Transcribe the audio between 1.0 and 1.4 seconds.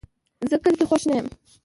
نه یم